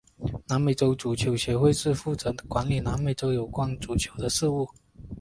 [0.47, 4.67] 南美洲足球协会是负责管理南美洲有关足球的事务。